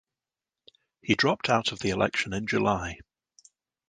He 1.03 1.13
dropped 1.13 1.47
out 1.47 1.71
of 1.71 1.77
the 1.77 1.91
election 1.91 2.33
in 2.33 2.47
July. 2.47 2.97